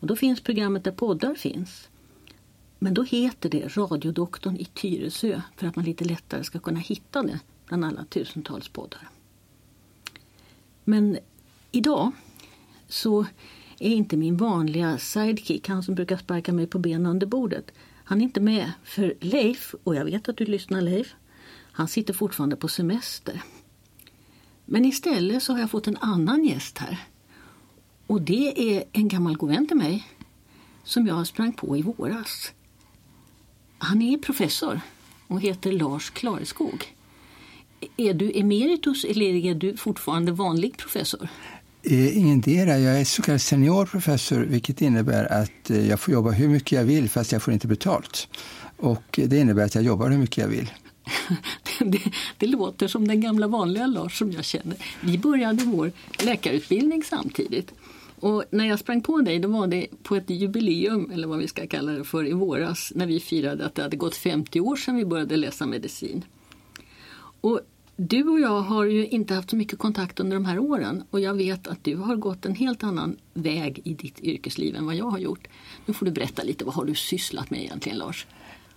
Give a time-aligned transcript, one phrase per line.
[0.00, 1.88] Och då finns programmet där poddar finns.
[2.78, 7.22] Men då heter det Radiodoktorn i Tyresö för att man lite lättare ska kunna hitta
[7.22, 9.08] det bland alla tusentals poddar.
[10.84, 11.18] Men
[11.70, 12.12] idag
[12.88, 13.26] så
[13.78, 17.72] är inte min vanliga sidekick, han som brukar sparka mig på benen under bordet,
[18.04, 18.72] han är inte med.
[18.84, 21.14] För Leif, och jag vet att du lyssnar Leif,
[21.72, 23.42] han sitter fortfarande på semester.
[24.64, 26.98] Men istället så har jag fått en annan gäst här.
[28.08, 30.06] Och det är en gammal god vän till mig
[30.84, 32.52] som jag sprang på i våras.
[33.78, 34.80] Han är professor
[35.26, 36.94] och heter Lars Klareskog.
[37.96, 41.28] Är du emeritus eller är du fortfarande vanlig professor?
[41.82, 42.78] Eh, ingendera.
[42.78, 46.84] Jag är så kallad seniorprofessor vilket innebär att eh, jag får jobba hur mycket jag
[46.84, 48.28] vill fast jag får inte betalt.
[48.76, 50.70] Och det innebär att jag jobbar hur mycket jag vill.
[51.80, 52.00] Det,
[52.38, 54.76] det, låter som den gamla vanliga Lars som jag känner.
[55.00, 57.72] Vi började vår läkarutbildning samtidigt.
[58.20, 61.48] Och när jag sprang på dig då var det på ett jubileum, eller vad vi
[61.48, 64.76] ska kalla det för, i våras när vi firade att det hade gått 50 år
[64.76, 66.24] sedan vi började läsa medicin.
[67.40, 67.60] Och
[67.96, 71.20] du och jag har ju inte haft så mycket kontakt under de här åren och
[71.20, 74.94] jag vet att du har gått en helt annan väg i ditt yrkesliv än vad
[74.94, 75.48] jag har gjort.
[75.86, 78.26] Nu får du berätta lite, vad har du sysslat med egentligen Lars?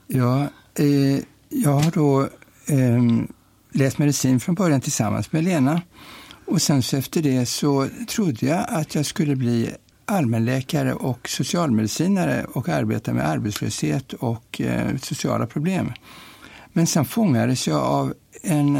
[0.08, 2.22] Ja, eh, jag har då
[2.68, 3.28] eh,
[3.72, 5.82] läst medicin från början tillsammans med Lena
[6.52, 9.70] och sen så efter det så trodde jag att jag skulle bli
[10.06, 15.92] allmänläkare och socialmedicinare och arbeta med arbetslöshet och eh, sociala problem.
[16.74, 18.80] Men sen fångades jag av en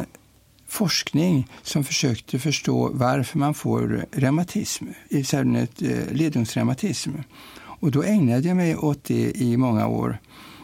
[0.68, 7.12] forskning som försökte förstå varför man får reumatism, i synnerhet eh, ledungsreumatism.
[7.58, 10.18] Och då ägnade jag mig åt det i många år.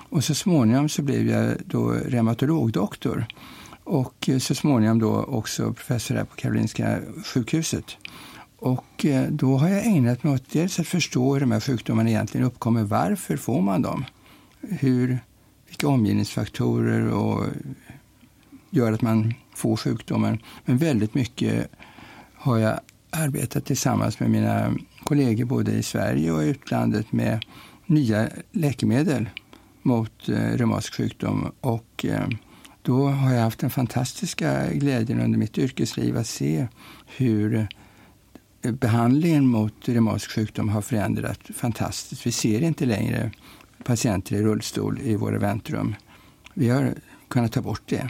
[0.09, 3.25] Och så småningom så blev jag då reumatologdoktor
[3.87, 7.97] och eh, så småningom då också professor här på Karolinska sjukhuset.
[8.59, 12.09] Och eh, då har jag ägnat mig åt dels att förstå hur de här sjukdomarna
[12.09, 12.83] egentligen uppkommer.
[12.83, 14.05] Varför får man dem?
[14.61, 15.19] Hur,
[15.67, 17.45] vilka omgivningsfaktorer och
[18.69, 20.39] gör att man får sjukdomen.
[20.65, 21.67] Men väldigt mycket
[22.35, 27.45] har jag arbetat tillsammans med mina kollegor både i Sverige och i utlandet med
[27.85, 29.29] nya läkemedel
[29.81, 31.51] mot eh, reumatisk sjukdom.
[31.61, 32.27] Och, eh,
[32.87, 36.67] då har jag haft den fantastiska glädjen under mitt yrkesliv att se
[37.05, 37.67] hur
[38.61, 42.25] behandlingen mot reumatisk sjukdom har förändrats fantastiskt.
[42.25, 43.31] Vi ser inte längre
[43.83, 45.95] patienter i rullstol i våra väntrum.
[46.53, 46.93] Vi har
[47.27, 48.09] kunnat ta bort det.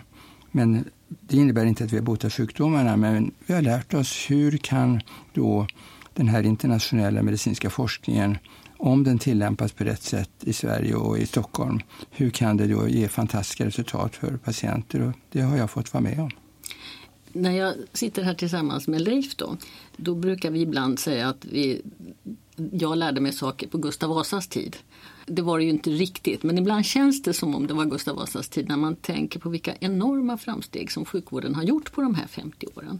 [0.51, 4.57] Men det innebär inte att vi har botat sjukdomarna, men vi har lärt oss hur
[4.57, 5.01] kan
[5.33, 5.67] då
[6.13, 8.37] den här internationella medicinska forskningen,
[8.77, 11.79] om den tillämpas på rätt sätt i Sverige och i Stockholm,
[12.11, 15.01] hur kan det då ge fantastiska resultat för patienter?
[15.01, 16.29] Och det har jag fått vara med om.
[17.33, 19.57] När jag sitter här tillsammans med Leif då,
[19.97, 21.81] då brukar vi ibland säga att vi,
[22.71, 24.77] jag lärde mig saker på Gustav Vasas tid
[25.27, 28.15] det var det ju inte riktigt, men ibland känns det som om det var Gustav
[28.15, 32.15] Vasas tid när man tänker på vilka enorma framsteg som sjukvården har gjort på de
[32.15, 32.99] här 50 åren.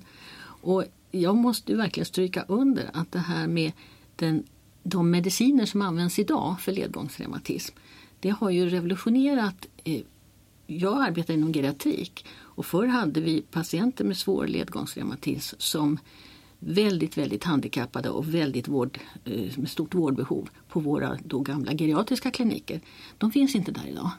[0.62, 3.72] Och jag måste verkligen stryka under att det här med
[4.16, 4.44] den,
[4.90, 7.76] de mediciner som används idag för ledgångsreumatism,
[8.20, 10.02] det har ju revolutionerat eh,
[10.68, 16.00] jag arbetar inom geriatrik och förr hade vi patienter med svår ledgångsreumatism som
[16.60, 22.32] väldigt, väldigt handikappade och väldigt vård, eh, med stort vårdbehov på våra då gamla geriatriska
[22.32, 22.82] kliniker.
[23.18, 24.12] De finns inte där idag.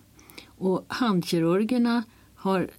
[0.46, 2.02] Och handkirurgerna
[2.34, 2.70] har,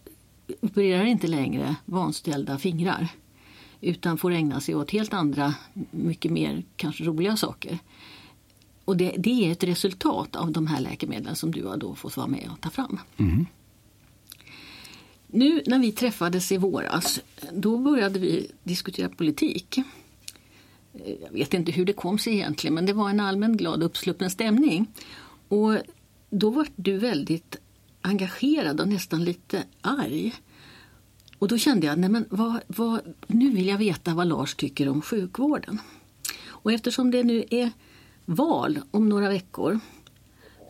[0.62, 3.07] opererar inte längre vanställda fingrar
[3.81, 5.56] utan får ägna sig åt helt andra,
[5.92, 7.80] mycket mer kanske roliga saker.
[8.86, 12.18] Och det, det är ett resultat av de här läkemedlen som du har då fått
[12.18, 13.00] vara med och ta fram.
[13.18, 13.46] Mm.
[15.28, 17.20] Nu när vi träffades i våras,
[17.54, 19.80] då började vi diskutera politik.
[21.22, 24.30] Jag vet inte hur det kom sig egentligen, men det var en allmän glad uppsluppen
[24.30, 24.88] stämning.
[25.48, 25.78] Och
[26.30, 27.56] då var du väldigt
[28.02, 30.34] engagerad och nästan lite arg.
[31.39, 34.89] Och då kände jag, nej men vad, vad, nu vill jag veta vad Lars tycker
[34.89, 35.80] om sjukvården.
[36.47, 37.71] Och eftersom det nu är
[38.25, 39.80] val om några veckor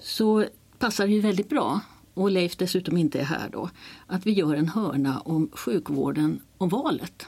[0.01, 0.45] så
[0.79, 1.79] passar det ju väldigt bra
[2.13, 3.69] och Leif dessutom inte är här då,
[4.07, 7.27] att vi gör en hörna om sjukvården och valet.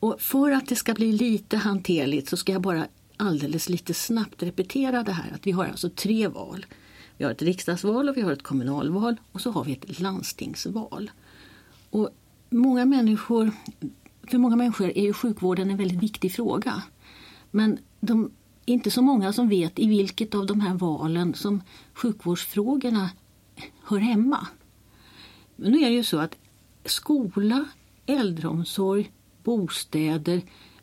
[0.00, 2.86] Och för att det ska bli lite hanterligt så ska jag bara
[3.16, 6.66] alldeles lite snabbt repetera det här att vi har alltså tre val.
[7.16, 11.10] Vi har ett riksdagsval och vi har ett kommunalval och så har vi ett landstingsval.
[11.90, 12.10] Och
[12.50, 13.50] många människor,
[14.30, 16.82] för många människor är ju sjukvården en väldigt viktig fråga.
[17.50, 18.30] Men de
[18.66, 21.62] är inte så många som vet i vilket av de här valen som
[21.94, 23.10] sjukvårdsfrågorna
[23.84, 24.46] hör hemma.
[25.56, 26.36] Men nu är det ju så att
[26.84, 27.64] skola,
[28.06, 29.10] äldreomsorg,
[29.44, 30.42] bostäder,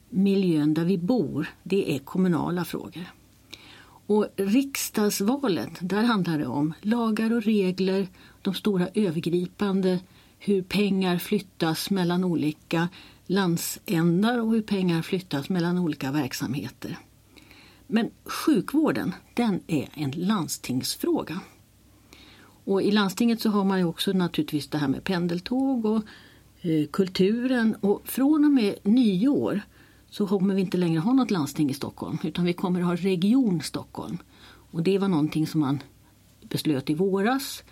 [0.10, 3.06] miljön där vi bor, det är kommunala frågor.
[4.08, 8.08] Och riksdagsvalet, där handlar det om lagar och regler,
[8.42, 10.00] de stora övergripande,
[10.40, 12.90] hur pengar flyttas mellan olika
[13.26, 16.98] landsändar och hur pengar flyttas mellan olika verksamheter.
[17.88, 21.40] Men sjukvården, den är en landstingsfråga.
[22.64, 26.04] Och I landstinget så har man ju också naturligtvis det här med pendeltåg och
[26.62, 27.76] eh, kulturen.
[27.76, 29.62] Och från och med nyår
[30.10, 33.62] så kommer vi inte längre ha något landsting i Stockholm utan vi kommer ha Region
[33.62, 34.18] Stockholm.
[34.72, 35.84] Och det var någonting som man
[36.42, 37.64] beslöt i våras.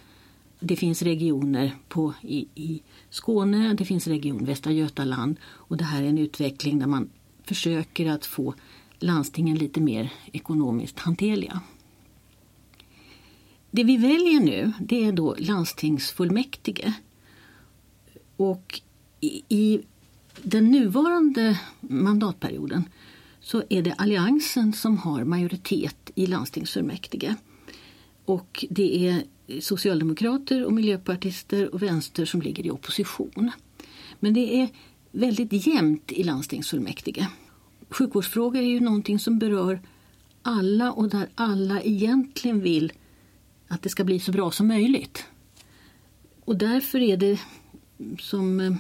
[0.60, 6.04] Det finns regioner på, i, i Skåne, det finns region Västra Götaland och det här
[6.04, 7.10] är en utveckling där man
[7.44, 8.54] försöker att få
[9.00, 11.62] landstingen lite mer ekonomiskt hanterliga.
[13.72, 16.94] Det vi väljer nu det är då landstingsfullmäktige.
[18.38, 18.82] Och
[19.20, 19.82] i, i
[20.42, 22.90] den nuvarande mandatperioden
[23.40, 27.36] så är det Alliansen som har majoritet i landstingsfullmäktige.
[28.26, 29.24] Och det är
[29.60, 33.52] socialdemokrater och miljöpartister och vänster som ligger i opposition.
[34.20, 34.70] Men det är
[35.12, 37.28] väldigt jämnt i landstingsfullmäktige.
[37.90, 39.80] Sjukvårdsfrågor är ju någonting som berör
[40.42, 42.94] alla och där alla egentligen vill
[43.68, 45.26] att det ska bli så bra som möjligt.
[46.46, 47.40] Och därför är det
[48.20, 48.76] som eh,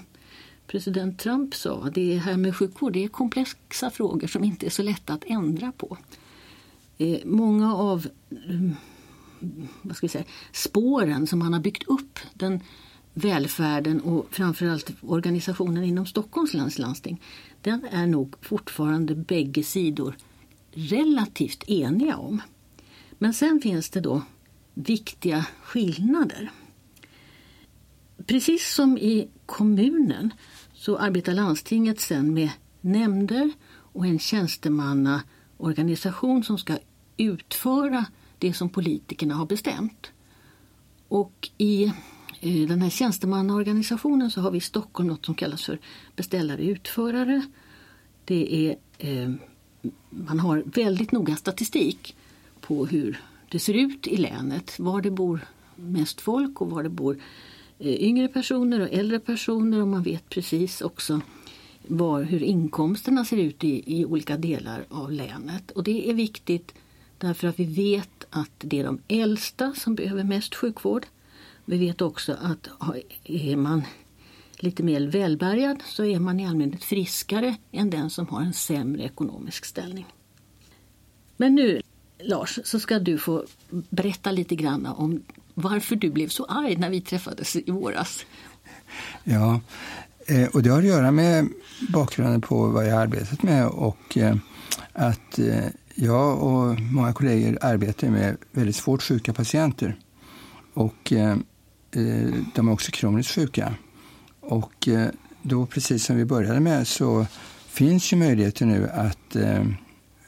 [0.67, 4.83] president Trump sa, det här med sjukvård det är komplexa frågor som inte är så
[4.83, 5.97] lätta att ändra på.
[6.97, 8.71] Eh, många av eh,
[9.81, 12.59] vad ska vi säga, spåren som man har byggt upp den
[13.13, 17.21] välfärden och framförallt organisationen inom Stockholms läns landsting
[17.61, 20.17] den är nog fortfarande bägge sidor
[20.71, 22.41] relativt eniga om.
[23.17, 24.21] Men sen finns det då
[24.73, 26.51] viktiga skillnader.
[28.25, 30.33] Precis som i kommunen
[30.73, 32.49] så arbetar landstinget sen med
[32.81, 36.77] nämnder och en tjänstemannaorganisation som ska
[37.17, 38.05] utföra
[38.39, 40.11] det som politikerna har bestämt.
[41.07, 41.83] Och i
[42.39, 45.79] eh, den här tjänstemannaorganisationen så har vi i Stockholm något som kallas för
[46.15, 47.41] beställare-utförare.
[48.25, 49.31] Det är, eh,
[50.09, 52.15] man har väldigt noga statistik
[52.61, 54.79] på hur det ser ut i länet.
[54.79, 55.39] Var det bor
[55.75, 57.17] mest folk och var det bor
[57.79, 61.21] eh, yngre personer och äldre personer och man vet precis också
[61.87, 65.71] var, hur inkomsterna ser ut i, i olika delar av länet.
[65.71, 66.73] Och det är viktigt
[67.17, 71.05] därför att vi vet att det är de äldsta som behöver mest sjukvård.
[71.65, 72.69] Vi vet också att
[73.23, 73.83] är man
[74.57, 79.03] lite mer välbärgad så är man i allmänhet friskare än den som har en sämre
[79.03, 80.05] ekonomisk ställning.
[81.37, 81.81] Men nu
[82.19, 86.89] Lars, så ska du få berätta lite grann om varför du blev så arg när
[86.89, 88.25] vi träffades i våras.
[89.23, 89.59] Ja,
[90.25, 91.47] eh, och det har att göra med
[91.89, 94.35] bakgrunden på vad jag arbetat med och eh,
[94.93, 99.95] att eh, jag och många kollegor arbetar med väldigt svårt sjuka patienter.
[100.73, 101.31] Och eh,
[101.91, 103.75] eh, de är också kroniskt sjuka.
[104.41, 105.07] Och eh,
[105.41, 107.25] då, precis som vi började med, så
[107.67, 109.35] finns ju möjligheter nu att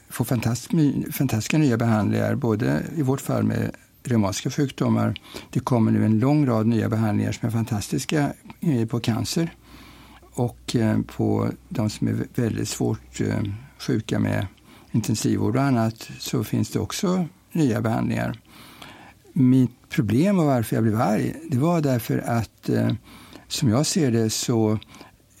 [0.08, 3.70] få fantastiska nya behandlingar, både i vårt fall med
[4.02, 5.20] reumatiska sjukdomar.
[5.50, 8.32] Det kommer nu en lång rad nya behandlingar som är fantastiska
[8.88, 9.54] på cancer
[10.34, 13.20] och på de som är väldigt svårt
[13.78, 14.46] sjuka med
[14.98, 18.40] intensivvård och annat så finns det också nya behandlingar.
[19.32, 22.92] Mitt problem och varför jag blev arg det var därför att eh,
[23.48, 24.78] som jag ser det så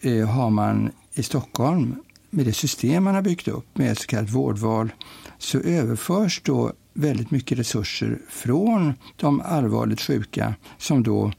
[0.00, 1.94] eh, har man i Stockholm
[2.30, 4.90] med det system man har byggt upp med ett så kallat vårdval
[5.38, 11.32] så överförs då väldigt mycket resurser från de allvarligt sjuka som då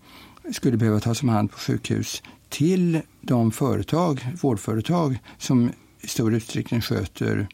[0.51, 5.71] skulle behöva tas om hand på sjukhus till de företag, vårdföretag som
[6.01, 7.47] i stor utsträckning sköter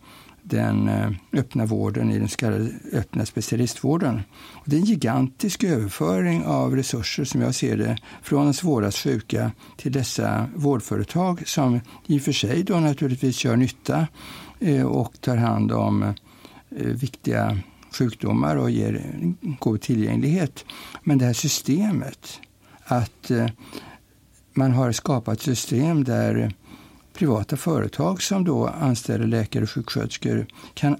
[0.48, 4.22] den eh, öppna vården i den så kallade öppna specialistvården.
[4.66, 9.52] Det är en gigantisk överföring av resurser som jag ser det från de svårast sjuka
[9.78, 14.08] till dessa vårdföretag som i och för sig då naturligtvis gör nytta
[14.60, 16.14] eh, och tar hand om eh,
[16.78, 17.60] viktiga
[17.92, 19.02] sjukdomar och ger
[19.60, 20.66] god tillgänglighet.
[21.04, 22.40] Men det här systemet,
[22.84, 23.32] att
[24.54, 26.54] man har skapat system där
[27.16, 30.98] privata företag som då anställer läkare och sjuksköterskor kan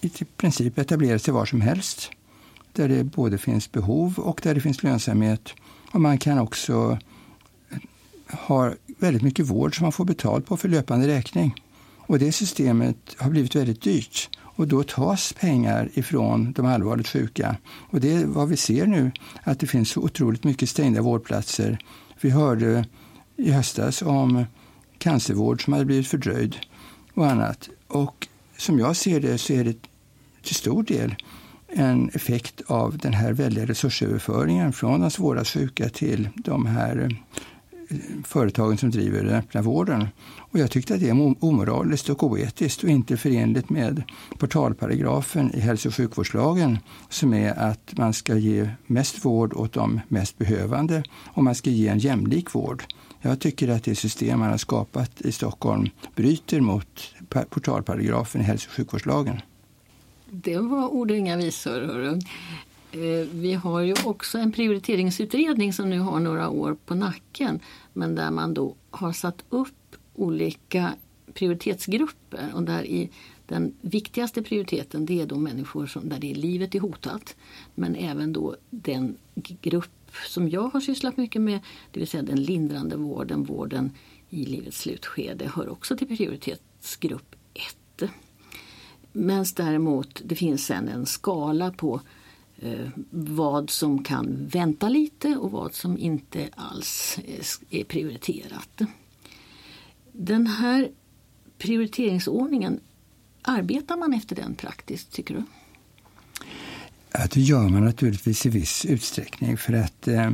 [0.00, 2.10] i princip etablera sig var som helst.
[2.72, 5.54] Där det både finns behov och där det finns lönsamhet.
[5.92, 6.98] Och man kan också
[7.70, 11.54] eh, ha väldigt mycket vård som man får betalt på för löpande räkning.
[11.96, 14.30] Och det systemet har blivit väldigt dyrt.
[14.40, 17.56] Och då tas pengar ifrån de allvarligt sjuka.
[17.90, 19.12] Och det är vad vi ser nu,
[19.42, 21.78] att det finns så otroligt mycket stängda vårdplatser.
[22.20, 22.84] Vi hörde
[23.36, 24.44] i höstas om
[24.98, 26.56] cancervård som hade blivit fördröjd
[27.14, 27.68] och annat.
[27.88, 29.76] Och som jag ser det så är det
[30.42, 31.14] till stor del
[31.68, 37.18] en effekt av den här väldiga resursöverföringen från de svårast sjuka till de här
[37.88, 40.08] eh, företagen som driver den öppna vården.
[40.38, 44.02] Och jag tyckte att det är omoraliskt och oetiskt och inte förenligt med
[44.38, 46.78] portalparagrafen i hälso och sjukvårdslagen
[47.08, 51.70] som är att man ska ge mest vård åt de mest behövande och man ska
[51.70, 52.84] ge en jämlik vård.
[53.20, 57.14] Jag tycker att det system man har skapat i Stockholm bryter mot
[57.48, 59.40] portalparagrafen i hälso och sjukvårdslagen.
[60.30, 61.80] Det var ord och inga visor.
[61.80, 62.18] Hörru.
[62.92, 67.60] Eh, vi har ju också en prioriteringsutredning som nu har några år på nacken
[67.92, 70.94] men där man då har satt upp olika
[71.34, 73.10] prioritetsgrupper och där i
[73.46, 77.36] den viktigaste prioriteten det är då människor som, där det är livet är hotat
[77.74, 79.90] men även då den grupp
[80.28, 81.60] som jag har sysslat mycket med,
[81.90, 83.92] det vill säga den lindrande vården, vården
[84.30, 88.10] i livets slutskede, hör också till prioritetsgrupp 1.
[89.12, 92.00] Men däremot, det finns sen en skala på
[92.56, 98.80] eh, vad som kan vänta lite och vad som inte alls eh, är prioriterat.
[100.12, 100.90] Den här
[101.58, 102.80] prioriteringsordningen,
[103.42, 105.42] arbetar man efter den praktiskt tycker du?
[107.18, 110.30] Att det gör man naturligtvis i viss utsträckning för att eh,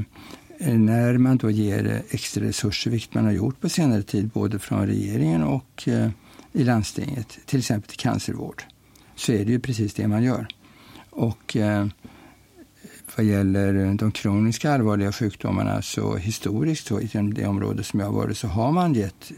[0.58, 4.86] när man då ger extra resurser, vilket man har gjort på senare tid både från
[4.86, 6.10] regeringen och eh,
[6.52, 8.62] i landstinget, till exempel till cancervård,
[9.16, 10.46] så är det ju precis det man gör.
[11.10, 11.86] Och eh,
[13.16, 18.14] vad gäller de kroniska allvarliga sjukdomarna så historiskt så i det område som jag har
[18.14, 19.32] varit så har man gett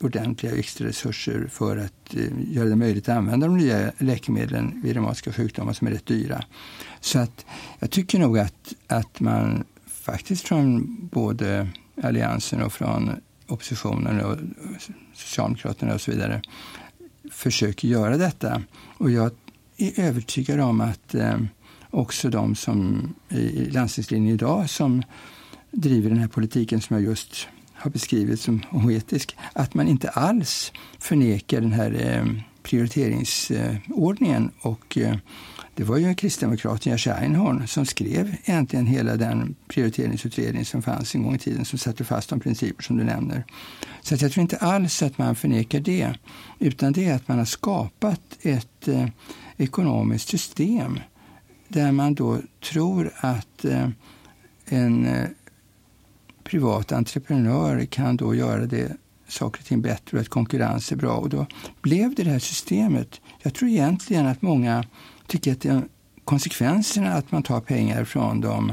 [0.00, 4.92] ordentliga extra resurser för att eh, göra det möjligt att använda de nya läkemedlen vid
[4.94, 6.44] reumatiska sjukdomar som är rätt dyra.
[7.00, 7.46] Så att
[7.78, 11.68] jag tycker nog att, att man faktiskt från både
[12.02, 13.10] Alliansen och från
[13.46, 14.36] oppositionen och
[15.14, 16.42] Socialdemokraterna och så vidare
[17.30, 18.62] försöker göra detta.
[18.98, 19.32] Och jag
[19.76, 21.38] är övertygad om att eh,
[21.90, 25.02] också de som i landstingslinjen idag som
[25.70, 27.48] driver den här politiken som jag just
[27.80, 32.24] har beskrivits som oetisk, att man inte alls förnekar den här eh,
[32.62, 34.50] prioriteringsordningen.
[34.60, 35.16] Och, eh,
[35.74, 41.22] det var ju kristdemokraten Jerzy Einhorn som skrev egentligen hela den prioriteringsutredning som fanns en
[41.22, 43.44] gång i tiden som satte fast de principer som du nämner.
[44.02, 46.14] Så att jag tror inte alls att man förnekar det,
[46.58, 49.06] utan det är att man har skapat ett eh,
[49.56, 51.00] ekonomiskt system
[51.68, 52.38] där man då
[52.72, 53.88] tror att eh,
[54.64, 55.28] en eh,
[56.44, 58.96] privat entreprenör kan då göra det
[59.28, 61.16] saker och ting bättre och att konkurrens är bra.
[61.16, 61.46] Och då
[61.82, 63.20] blev det det här systemet.
[63.42, 64.84] Jag tror egentligen att många
[65.26, 65.82] tycker att det
[66.24, 68.72] konsekvenserna att man tar pengar från de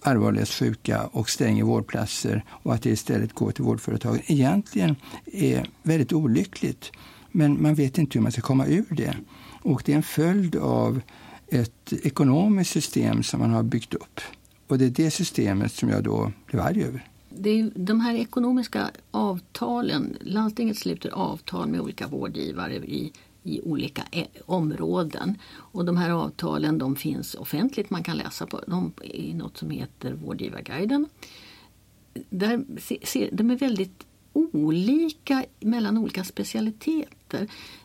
[0.00, 4.96] allvarligast sjuka och stänger vårdplatser och att det istället går till vårdföretagen egentligen
[5.26, 6.92] är väldigt olyckligt.
[7.30, 9.16] Men man vet inte hur man ska komma ur det.
[9.62, 11.00] Och det är en följd av
[11.48, 14.20] ett ekonomiskt system som man har byggt upp.
[14.66, 17.08] Och det är det systemet som jag då blev arg över.
[17.28, 24.02] Det är de här ekonomiska avtalen, landstinget sluter avtal med olika vårdgivare i, i olika
[24.12, 25.38] e områden.
[25.54, 29.70] Och de här avtalen de finns offentligt, man kan läsa på dem i något som
[29.70, 31.06] heter Vårdgivarguiden.
[32.30, 32.64] Där,
[33.02, 37.23] se, de är väldigt olika mellan olika specialiteter.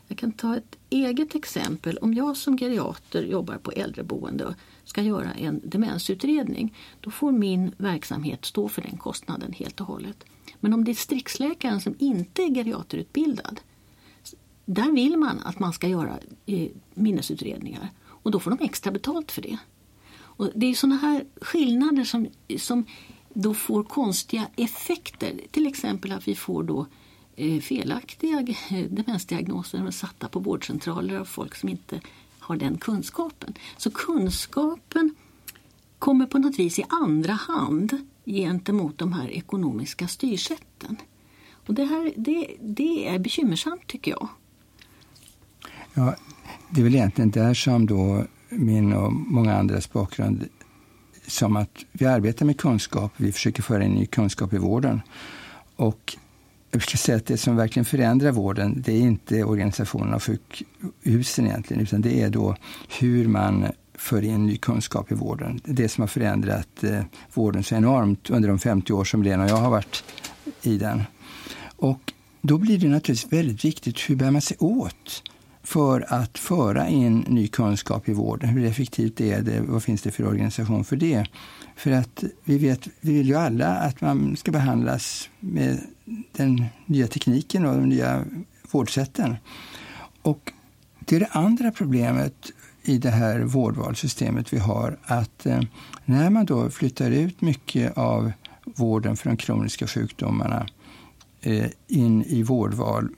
[0.08, 1.98] Jag kan ta ett eget exempel.
[1.98, 4.54] Om jag som geriater jobbar på äldreboende och
[4.84, 10.24] ska göra en demensutredning, då får min verksamhet stå för den kostnaden helt och hållet.
[10.60, 13.60] Men om distriktsläkaren som inte är geriaterutbildad,
[14.64, 19.32] där vill man att man ska göra eh, minnesutredningar och då får de extra betalt
[19.32, 19.58] för det.
[20.12, 22.28] Och det är sådana här skillnader som,
[22.58, 22.84] som
[23.28, 25.40] då får konstiga effekter.
[25.50, 26.86] Till exempel att vi får då eh,
[27.40, 32.00] Eh, felaktiga eh, demensdiagnoser satta på vårdcentraler av folk som inte
[32.38, 33.54] har den kunskapen.
[33.76, 35.14] Så kunskapen
[35.98, 40.96] kommer på något vis i andra hand gentemot de här ekonomiska styrsätten.
[41.66, 44.28] Och det, här, det, det är bekymmersamt tycker jag.
[45.94, 46.16] Ja,
[46.70, 50.48] det är väl egentligen där som då min och många andras bakgrund
[51.26, 55.00] som att vi arbetar med kunskap, vi försöker föra in ny kunskap i vården.
[55.76, 56.16] Och
[56.70, 61.46] jag ska säga att det som verkligen förändrar vården, det är inte organisationen av sjukhusen
[61.46, 62.56] egentligen, utan det är då
[62.98, 65.60] hur man för in ny kunskap i vården.
[65.64, 67.02] Det det som har förändrat eh,
[67.34, 70.04] vården så enormt under de 50 år som Lena och jag har varit
[70.62, 71.02] i den.
[71.76, 72.12] Och
[72.42, 75.22] då blir det naturligtvis väldigt viktigt hur bär man sig åt
[75.62, 78.48] för att föra in ny kunskap i vården.
[78.48, 79.60] Hur effektivt är det?
[79.60, 81.26] Vad finns det för organisation för det?
[81.76, 85.80] För att vi vet, vi vill ju alla att man ska behandlas med
[86.32, 88.24] den nya tekniken och de nya
[88.70, 89.36] vårdsätten.
[90.22, 90.52] Och
[90.98, 92.52] det är det andra problemet
[92.82, 95.60] i det här vårdvalssystemet vi har att eh,
[96.04, 98.32] när man då flyttar ut mycket av
[98.64, 100.66] vården för de kroniska sjukdomarna
[101.40, 103.08] eh, in i vårdval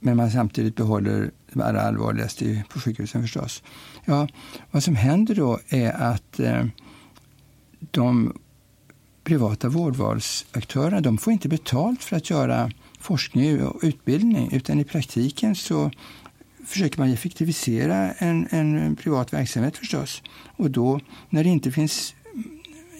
[0.00, 3.62] men man samtidigt behåller det allra allvarligaste på sjukhusen förstås.
[4.04, 4.28] Ja,
[4.70, 6.64] vad som händer då är att eh,
[7.90, 8.38] de
[9.26, 15.54] privata vårdvalsaktörerna de får inte betalt för att göra forskning och utbildning utan i praktiken
[15.54, 15.90] så
[16.66, 20.22] försöker man effektivisera en, en privat verksamhet förstås.
[20.56, 22.14] Och då när det inte finns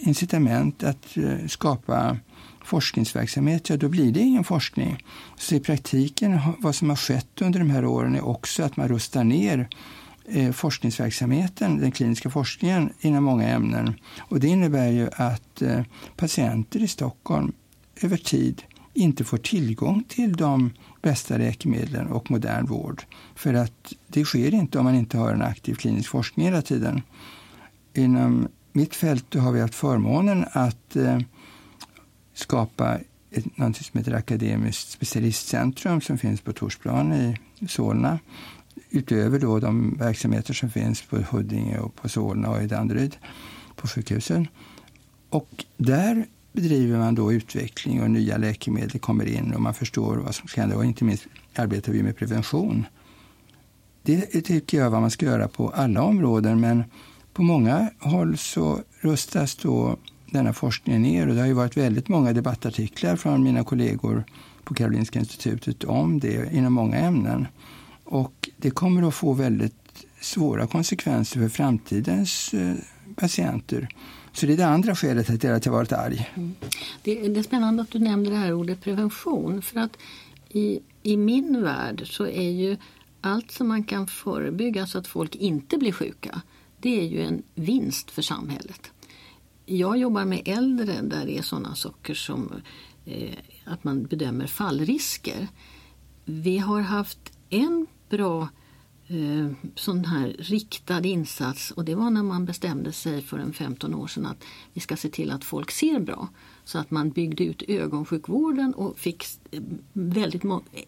[0.00, 2.16] incitament att eh, skapa
[2.64, 5.04] forskningsverksamhet, ja då blir det ingen forskning.
[5.36, 8.88] Så i praktiken, vad som har skett under de här åren är också att man
[8.88, 9.68] rustar ner
[10.28, 13.94] Eh, forskningsverksamheten, den kliniska forskningen inom många ämnen.
[14.18, 15.82] Och det innebär ju att eh,
[16.16, 17.52] patienter i Stockholm
[18.00, 18.62] över tid
[18.94, 20.70] inte får tillgång till de
[21.02, 23.02] bästa läkemedlen och modern vård.
[23.34, 27.02] För att det sker inte om man inte har en aktiv klinisk forskning hela tiden.
[27.94, 31.18] Inom mitt fält har vi haft förmånen att eh,
[32.34, 32.98] skapa
[33.30, 37.36] ett, något som heter Akademiskt specialistcentrum som finns på Torsplan i
[37.68, 38.18] Solna.
[38.90, 43.16] Utöver då de verksamheter som finns på Huddinge och på Solna och i Danderyd
[43.76, 44.48] på sjukhusen.
[45.28, 50.34] Och där bedriver man då utveckling och nya läkemedel kommer in och man förstår vad
[50.34, 50.76] som ska hända.
[50.76, 52.86] Och inte minst arbetar vi med prevention.
[54.02, 56.84] Det tycker jag vad man ska göra på alla områden men
[57.32, 59.96] på många håll så rustas då
[60.30, 64.24] denna forskning ner och det har ju varit väldigt många debattartiklar från mina kollegor
[64.64, 67.46] på Karolinska institutet om det inom många ämnen.
[68.06, 72.74] Och det kommer att få väldigt svåra konsekvenser för framtidens eh,
[73.16, 73.88] patienter.
[74.32, 76.30] Så det är det andra skälet till att jag varit arg.
[76.34, 76.54] Mm.
[77.02, 79.62] Det, det, är spännande att du nämner det här ordet prevention.
[79.62, 79.96] För att
[80.48, 82.76] i, i min värld så är ju
[83.20, 86.40] allt som man kan förebygga så att folk inte blir sjuka,
[86.80, 88.90] det är ju en vinst för samhället.
[89.66, 92.52] Jag jobbar med äldre där det är sådana saker som
[93.04, 95.48] eh, att man bedömer fallrisker.
[96.24, 98.48] Vi har haft en bra
[99.08, 103.94] eh, sån här riktad insats och det var när man bestämde sig för en 15
[103.94, 106.28] år sedan att vi ska se till att folk ser bra.
[106.64, 110.42] Så att man byggde ut ögonsjukvården och fick eh, väldigt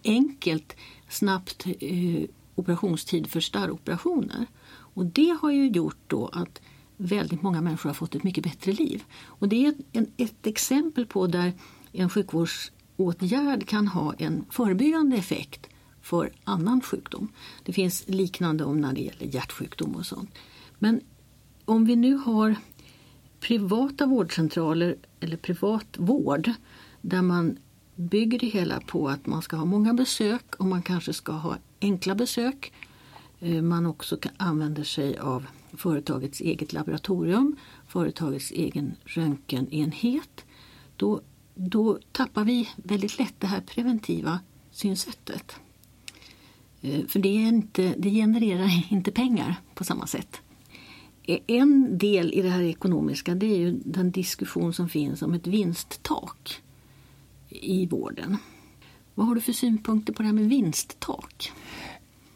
[0.05, 0.77] enkelt,
[1.09, 2.23] snabbt eh,
[2.55, 4.47] operationstid för starroperationer.
[4.71, 6.61] Och det har ju gjort då att
[6.97, 9.05] väldigt många människor har fått ett mycket bättre liv.
[9.25, 11.53] Och det är ett, ett exempel på där
[11.93, 15.69] en sjukvårdsåtgärd kan ha en förebyggande effekt
[16.09, 17.29] för annan sjukdom.
[17.63, 20.31] Det finns liknande om när det gäller hjärtsjukdom och sånt.
[20.79, 21.01] Men
[21.65, 22.57] om vi nu har
[23.41, 26.51] privata vårdcentraler eller privat vård
[27.01, 27.59] där man
[27.95, 31.57] bygger det hela på att man ska ha många besök och man kanske ska ha
[31.81, 32.73] enkla besök.
[33.41, 37.57] Eh, man också använder sig av företagets eget laboratorium,
[37.89, 40.45] företagets egen röntgenenhet.
[40.97, 41.21] Då,
[41.55, 44.41] då tappar vi väldigt lätt det här preventiva
[44.71, 45.61] synsättet.
[46.83, 50.41] Eh, för det, är inte, det genererar inte pengar på samma sätt.
[51.23, 55.35] Eh, en del i det här ekonomiska det är ju den diskussion som finns om
[55.35, 56.61] ett vinsttak
[57.49, 58.37] i vården.
[59.15, 61.53] Vad har du för synpunkter på det här med vinsttak?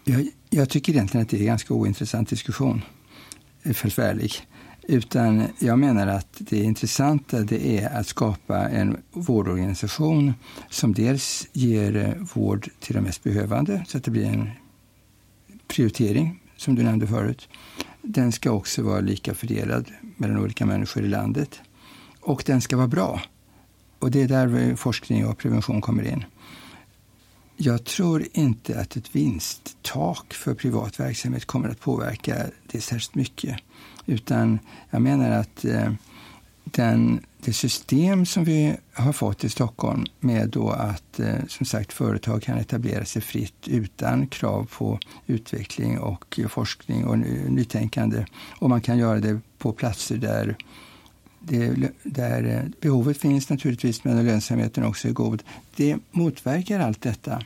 [0.05, 2.83] Jag, jag tycker egentligen att det är en ganska ointressant diskussion,
[3.63, 4.33] förfärlig.
[4.88, 10.35] Utan jag menar att det intressanta det är att skapa en vårdorganisation
[10.71, 14.51] som dels ger eh, vård till de mest behövande, så att det blir en
[15.66, 17.49] prioritering, som du nämnde förut.
[18.03, 21.61] Den ska också vara lika fördelad mellan olika människor i landet.
[22.21, 23.23] Och den ska vara bra.
[23.99, 26.25] Och det är där forskning och prevention kommer in.
[27.57, 33.57] Jag tror inte att ett vinsttak för privat verksamhet kommer att påverka det särskilt mycket.
[34.07, 34.59] Utan
[34.91, 35.93] jag menar att eh,
[36.65, 41.93] den, det system som vi har fått i Stockholm med då att eh, som sagt
[41.93, 48.27] företag kan etablera sig fritt utan krav på utveckling och forskning och nytänkande.
[48.59, 50.57] Och man kan göra det på platser där
[51.41, 55.43] det, där eh, behovet finns naturligtvis men lönsamheten också är god.
[55.77, 57.43] Det motverkar allt detta.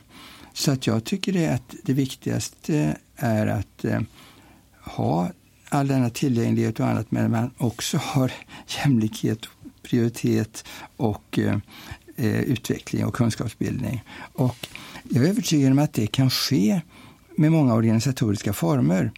[0.53, 4.01] Så att jag tycker det att det viktigaste är att eh,
[4.81, 5.29] ha
[5.69, 8.31] all denna tillgänglighet och annat men man också har
[8.67, 9.39] jämlikhet,
[9.81, 10.65] prioritet
[10.97, 11.57] och eh,
[12.15, 14.03] eh, utveckling och kunskapsbildning.
[14.33, 14.67] Och
[15.09, 16.81] jag är övertygad om att det kan ske
[17.37, 19.11] med många organisatoriska former.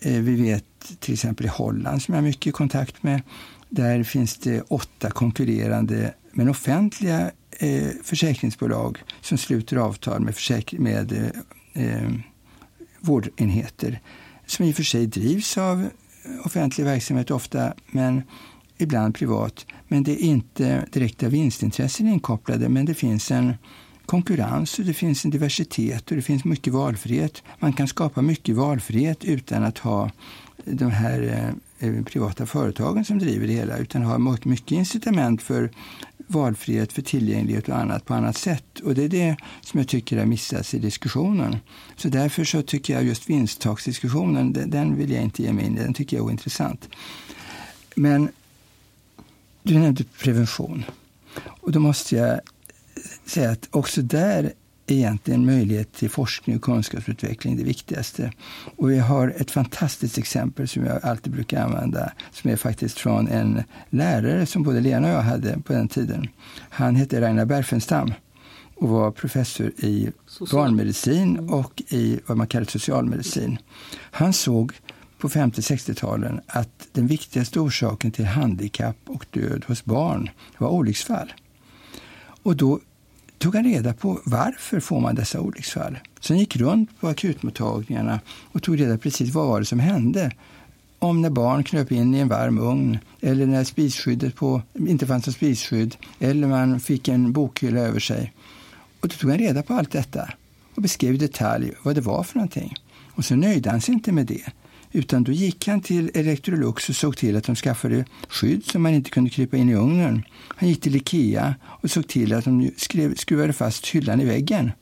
[0.00, 0.64] Eh, vi vet
[1.00, 3.22] till exempel i Holland som jag har mycket kontakt med.
[3.68, 11.12] Där finns det åtta konkurrerande men offentliga eh, försäkringsbolag som sluter avtal med, försäk- med
[11.12, 12.10] eh, eh,
[13.00, 14.00] vårdenheter
[14.52, 15.88] som i och för sig drivs av
[16.44, 18.22] offentlig verksamhet ofta, men
[18.78, 19.66] ibland privat.
[19.88, 23.54] Men det är inte direkta vinstintressen inkopplade, men det finns en
[24.06, 27.42] konkurrens och det finns en diversitet och det finns mycket valfrihet.
[27.58, 30.10] Man kan skapa mycket valfrihet utan att ha
[30.64, 35.70] de här eh, privata företagen som driver det hela, utan ha mycket incitament för
[36.26, 38.80] valfrihet, för tillgänglighet och annat på annat sätt.
[38.80, 41.56] Och det är det som jag tycker har missats i diskussionen.
[41.96, 45.78] Så därför så tycker jag just vinsttaksdiskussionen, den, den vill jag inte ge mig in
[45.78, 46.88] i, den tycker jag är ointressant.
[47.94, 48.28] Men
[49.62, 50.84] du nämnde prevention.
[51.44, 52.40] Och då måste jag
[53.26, 54.52] säga att också där
[54.86, 58.32] egentligen möjlighet till forskning och kunskapsutveckling det viktigaste.
[58.76, 63.28] Och vi har ett fantastiskt exempel som jag alltid brukar använda som är faktiskt från
[63.28, 66.28] en lärare som både Lena och jag hade på den tiden.
[66.70, 68.12] Han hette Ragnar Berfenstam
[68.74, 70.60] och var professor i Social.
[70.60, 73.58] barnmedicin och i vad man kallar socialmedicin.
[74.10, 74.72] Han såg
[75.18, 81.32] på 50-60-talen att den viktigaste orsaken till handikapp och död hos barn var olycksfall.
[82.42, 82.80] Och då
[83.42, 85.98] tog han reda på varför får man dessa olycksfall.
[86.20, 88.20] Så han gick runt på akutmottagningarna
[88.52, 90.32] och tog reda på precis vad var det som hände.
[90.98, 95.26] Om när barn knöp in i en varm ugn eller när spisskyddet på, inte fanns
[95.26, 98.32] något spisskydd eller man fick en bokhylla över sig.
[99.00, 100.30] Och då tog han reda på allt detta
[100.74, 102.74] och beskrev i detalj vad det var för någonting.
[103.10, 104.52] Och så nöjde han sig inte med det.
[104.92, 108.94] Utan då gick han till Electrolux och såg till att de skaffade skydd så man
[108.94, 110.22] inte kunde krypa in i ugnen.
[110.48, 114.72] Han gick till Ikea och såg till att de skrev, skruvade fast hyllan i väggen.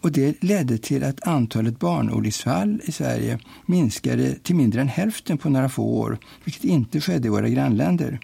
[0.00, 5.48] Och det ledde till att antalet barnolycksfall i Sverige minskade till mindre än hälften på
[5.48, 8.20] några få år, vilket inte skedde i våra grannländer.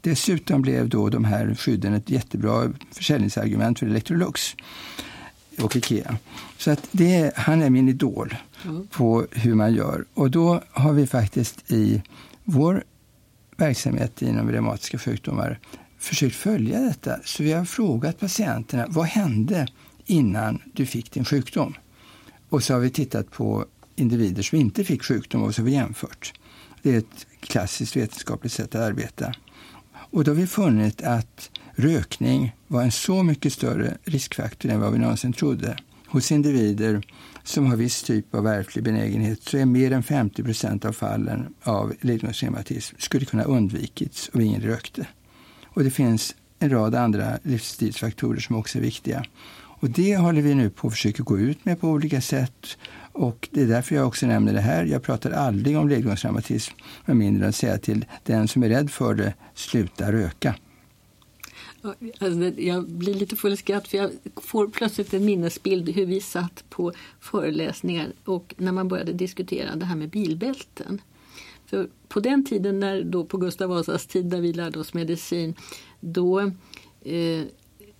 [0.00, 4.56] Dessutom blev då de här skydden ett jättebra försäljningsargument för Electrolux
[5.58, 6.16] och Ikea.
[6.58, 8.86] Så att det, han är min idol mm.
[8.86, 10.04] på hur man gör.
[10.14, 12.02] Och då har vi faktiskt i
[12.44, 12.84] vår
[13.56, 15.60] verksamhet inom reumatiska sjukdomar
[15.98, 17.16] försökt följa detta.
[17.24, 19.66] Så vi har frågat patienterna, vad hände
[20.06, 21.74] innan du fick din sjukdom?
[22.48, 23.64] Och så har vi tittat på
[23.96, 26.32] individer som inte fick sjukdom och så har vi jämfört.
[26.82, 29.34] Det är ett klassiskt vetenskapligt sätt att arbeta.
[29.92, 34.92] Och då har vi funnit att rökning var en så mycket större riskfaktor än vad
[34.92, 35.76] vi någonsin trodde.
[36.10, 37.02] Hos individer
[37.42, 41.54] som har viss typ av ärftlig benägenhet så är mer än 50 procent av fallen
[41.62, 45.06] av ledgångsreumatism skulle kunna undvikits om ingen rökte.
[45.66, 49.24] Och det finns en rad andra livsstilsfaktorer som också är viktiga.
[49.80, 52.78] Och det håller vi nu på att försöka gå ut med på olika sätt.
[53.12, 54.84] Och det är därför jag också nämner det här.
[54.84, 58.90] Jag pratar aldrig om ledgångsreumatism med mindre än att säga till den som är rädd
[58.90, 60.54] för det, sluta röka.
[61.82, 66.20] Alltså, jag blir lite full i skratt för jag får plötsligt en minnesbild hur vi
[66.20, 71.00] satt på föreläsningar och när man började diskutera det här med bilbälten.
[71.66, 75.54] För på den tiden, när, då på Gustav Vasas tid, där vi lärde oss medicin,
[76.00, 76.40] då
[77.02, 77.44] eh,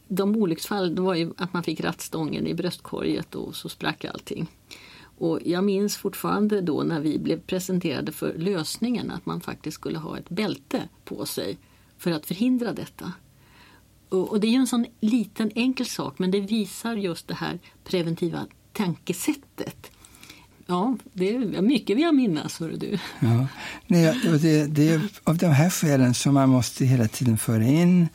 [0.09, 4.47] de olycksfall det var ju att man fick rattstången i bröstkorget och så sprack allting.
[5.01, 9.99] Och jag minns fortfarande då när vi blev presenterade för lösningen att man faktiskt skulle
[9.99, 11.59] ha ett bälte på sig
[11.99, 13.13] för att förhindra detta.
[14.09, 17.59] Och, det är ju en sån liten enkel sak men det visar just det här
[17.85, 19.91] preventiva tankesättet.
[20.67, 22.99] Ja, det är mycket vi har minnas, hör du.
[23.21, 23.47] Ja.
[23.87, 28.09] Nej, det, det är av de här skälen som man måste hela tiden föra in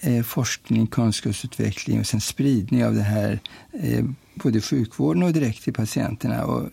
[0.00, 3.40] eh, forskning, kunskapsutveckling och sen spridning av det här
[3.72, 6.44] eh, både i sjukvården och direkt till patienterna.
[6.44, 6.70] Och,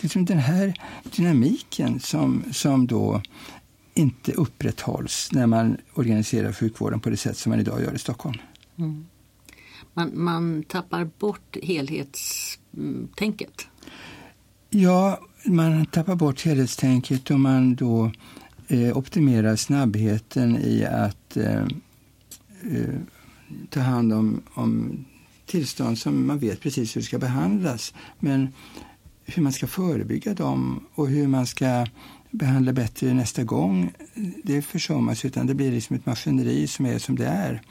[0.00, 0.74] liksom den här
[1.16, 3.22] dynamiken som, som då
[3.94, 8.38] inte upprätthålls när man organiserar sjukvården på det sätt som man idag gör i Stockholm.
[8.76, 9.06] Mm.
[9.94, 13.68] Man, man tappar bort helhetstänket?
[14.70, 18.10] Ja, man tappar bort helhetstänket och man då
[18.68, 21.66] eh, optimerar snabbheten i att eh,
[22.62, 22.94] eh,
[23.70, 25.04] ta hand om, om
[25.46, 27.94] tillstånd som man vet precis hur ska behandlas.
[28.18, 28.48] Men
[29.24, 31.86] hur man ska förebygga dem och hur man ska
[32.32, 33.92] behandla bättre nästa gång,
[34.44, 37.62] det försummas utan det blir liksom ett maskineri som är som det är.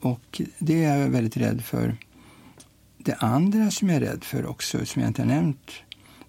[0.00, 1.96] Och det är jag väldigt rädd för.
[2.98, 5.72] Det andra som jag är rädd för också, som jag inte har nämnt,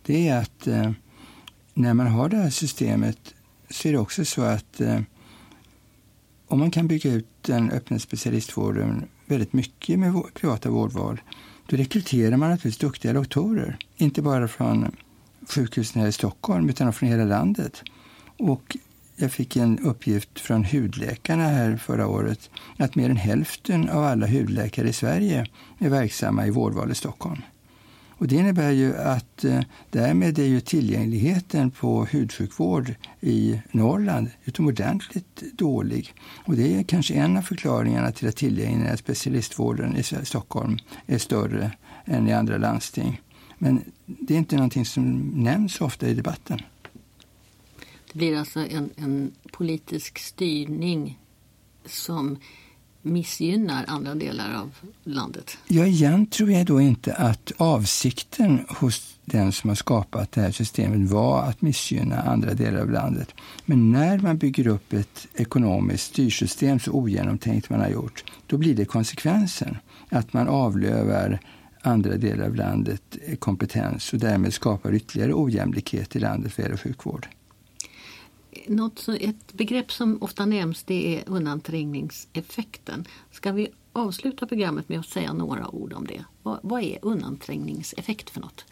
[0.06, 0.91] det är att eh,
[1.74, 3.36] när man har det här systemet
[3.69, 5.02] så är det också så att eh,
[6.48, 11.22] om man kan bygga ut den öppna specialistvården väldigt mycket med privata vårdval,
[11.67, 13.78] då rekryterar man naturligtvis duktiga doktorer.
[13.98, 14.95] Inte bara från
[15.47, 17.84] sjukhusen här i Stockholm, utan från hela landet.
[18.38, 18.78] Och
[19.15, 24.28] jag fick en uppgift från hudläkarna här förra året att mer än hälften av alla
[24.28, 25.45] hudläkare i Sverige
[25.80, 27.41] är verksamma i vårdval i Stockholm.
[28.19, 35.43] Och det innebär ju att eh, därmed är ju tillgängligheten på hudsjukvård i Norrland utomordentligt
[35.54, 36.13] dålig.
[36.45, 41.17] Och det är kanske en av förklaringarna till att tillgängligheten i specialistvården i Stockholm är
[41.17, 41.71] större
[42.06, 43.21] än i andra landsting.
[43.60, 46.60] Men det är inte någonting som nämns ofta i debatten.
[48.12, 51.19] Det blir alltså en, en politisk styrning
[51.86, 52.38] som
[53.02, 54.72] missgynnar andra delar av
[55.04, 55.58] landet?
[55.67, 60.52] Ja, igen tror jag då inte att avsikten hos den som har skapat det här
[60.52, 63.34] systemet var att missgynna andra delar av landet.
[63.65, 68.76] Men när man bygger upp ett ekonomiskt styrsystem så ogenomtänkt man har gjort, då blir
[68.76, 69.78] det konsekvensen
[70.10, 71.39] att man avlövar
[71.81, 77.27] andra delar av landet kompetens och därmed skapar ytterligare ojämlikhet i landet vad gäller sjukvård.
[78.67, 83.05] Något, ett begrepp som ofta nämns det är undanträngningseffekten.
[83.31, 86.25] Ska vi avsluta programmet med att säga några ord om det?
[86.43, 88.65] Vad, vad är undanträngningseffekt för något?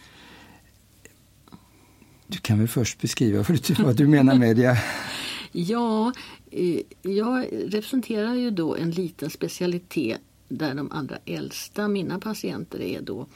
[2.27, 3.45] Du kan väl först beskriva
[3.79, 4.83] vad du menar med det?
[5.51, 6.13] ja,
[6.51, 13.01] eh, jag representerar ju då en liten specialitet där de allra äldsta, mina patienter, är
[13.01, 13.27] då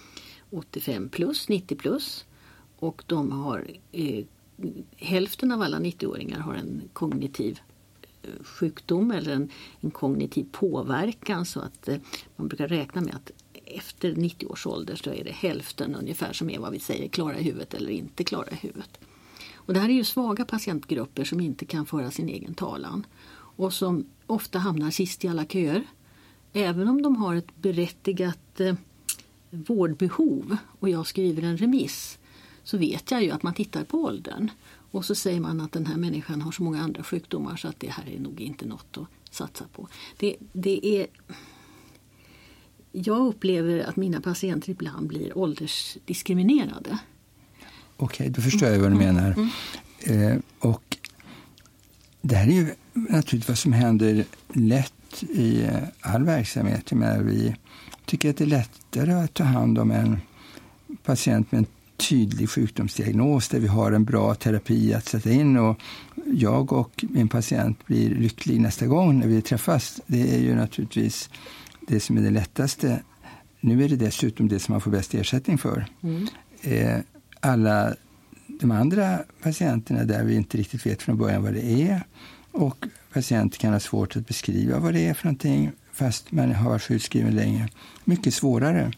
[0.50, 2.26] 85 plus, 90 plus.
[2.80, 4.26] Och de har eh,
[4.96, 7.60] hälften av alla 90-åringar har en kognitiv
[8.24, 11.98] eh, sjukdom eller en, en kognitiv påverkan så att eh,
[12.36, 13.32] man brukar räkna med att
[13.66, 17.40] efter 90 års ålder så är det hälften ungefär som är vad vi säger klara
[17.40, 19.00] i huvudet eller inte klara i huvudet.
[19.54, 23.74] Och det här är ju svaga patientgrupper som inte kan föra sin egen talan och
[23.74, 25.84] som ofta hamnar sist i alla köer.
[26.54, 28.76] Även om de har ett berättigat eh,
[29.50, 32.18] vårdbehov och jag skriver en remiss
[32.64, 34.52] så vet jag ju att man tittar på åldern.
[34.92, 37.80] Och så säger man att den här människan har så många andra sjukdomar så att
[37.80, 39.88] det här är nog inte något att satsa på.
[40.18, 41.08] Det, det är...
[42.92, 46.98] Jag upplever att mina patienter ibland blir åldersdiskriminerade.
[47.98, 49.16] Okej, okay, då förstår jag vad du mm.
[49.16, 49.50] menar.
[50.06, 50.32] Mm.
[50.32, 50.98] Eh, och
[52.22, 56.92] det här är ju naturligtvis vad som händer lätt i eh, all verksamhet.
[56.92, 57.56] Jag vi
[58.06, 60.22] tycker att det är lättare att ta hand om en
[61.04, 61.66] patient med en
[61.98, 65.82] tydlig sjukdomsdiagnos där vi har en bra terapi att sätta in och
[66.26, 70.02] jag och min patient blir lycklig nästa gång när vi träffas.
[70.08, 71.30] Det är ju naturligtvis
[71.88, 73.02] det som är det lättaste.
[73.60, 75.86] Nu är det dessutom det som man får bäst ersättning för.
[76.02, 76.28] Mm.
[76.62, 77.00] Eh,
[77.40, 77.96] alla
[78.48, 82.04] de andra patienterna där vi inte riktigt vet från början vad det är
[82.52, 86.70] och patienter kan ha svårt att beskriva vad det är för någonting fast man har
[86.70, 87.70] varit sjukskriven länge.
[88.06, 88.92] Mycket svårare.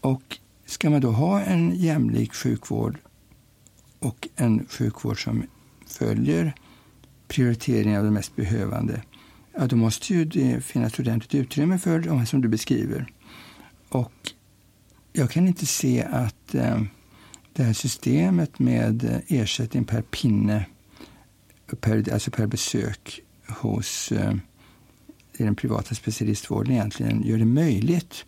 [0.00, 2.98] Och Ska man då ha en jämlik sjukvård
[3.98, 5.46] och en sjukvård som
[5.86, 6.54] följer
[7.28, 9.02] prioriteringen av de mest behövande,
[9.58, 13.06] ja, då måste ju det finnas ordentligt utrymme för de som du beskriver.
[13.88, 14.32] Och
[15.12, 16.82] jag kan inte se att eh,
[17.52, 20.66] det här systemet med eh, ersättning per pinne,
[21.80, 24.34] per, alltså per besök hos eh,
[25.32, 28.24] i den privata specialistvården egentligen gör det möjligt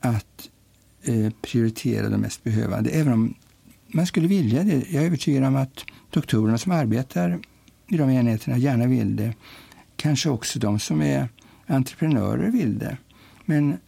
[0.00, 0.50] att
[1.08, 2.90] Eh, prioritera de mest behövande.
[2.90, 3.34] Även om
[3.86, 4.90] man skulle vilja det.
[4.90, 7.40] Jag är övertygad om att doktorerna som arbetar
[7.88, 9.34] i de enheterna gärna vill det.
[9.96, 11.28] Kanske också de som är
[11.66, 12.96] entreprenörer vill det.
[13.44, 13.78] Men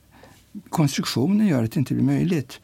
[0.69, 2.61] konstruktionen gör att det inte blir möjligt.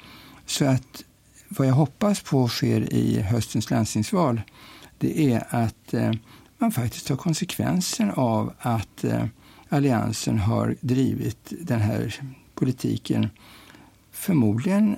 [0.47, 1.05] Så att
[1.49, 4.41] vad jag hoppas på sker i höstens landstingsval
[5.05, 6.13] det är att eh,
[6.59, 9.25] man faktiskt tar konsekvensen av att eh,
[9.69, 12.15] Alliansen har drivit den här
[12.55, 13.29] politiken
[14.11, 14.97] förmodligen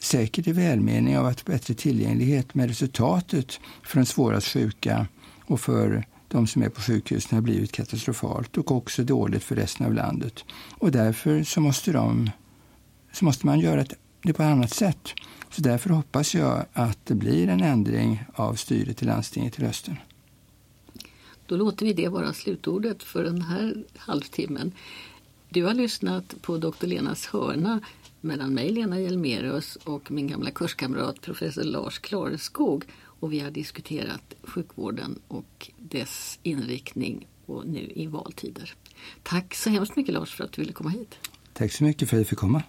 [0.00, 5.06] säkert i välmening av att bättre tillgänglighet med resultatet för de svårast sjuka
[5.46, 9.86] och för de som är på sjukhusen har blivit katastrofalt och också dåligt för resten
[9.86, 10.44] av landet.
[10.78, 12.30] Och därför så måste, de,
[13.12, 13.84] så måste man göra
[14.26, 15.14] det på annat sätt.
[15.50, 19.96] Så därför hoppas jag att det blir en ändring av styret i landstinget till hösten.
[21.46, 24.72] Då låter vi det vara slutordet för den här halvtimmen.
[25.48, 26.86] Du har lyssnat på Dr.
[26.86, 27.80] Lenas hörna
[28.20, 32.84] mellan mig, Lena Hjelmerius, och min gamla kurskamrat professor Lars Klareskog
[33.20, 38.74] och vi har diskuterat sjukvården och dess inriktning och nu i valtider.
[39.22, 41.14] Tack så hemskt mycket Lars för att du ville komma hit.
[41.52, 42.62] Tack så mycket för att jag fick komma.